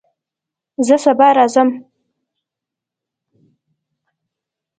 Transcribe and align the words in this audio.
زه 0.87 0.95
سبا 1.03 1.27
راځم 1.37 1.69